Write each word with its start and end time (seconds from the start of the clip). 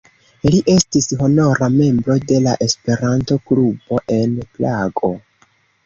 Li 0.45 0.61
estis 0.75 1.07
honora 1.19 1.67
membro 1.75 2.17
de 2.33 2.41
la 2.47 2.57
Esperanto-klubo 2.71 4.05
en 4.21 4.37
Prago. 4.59 5.17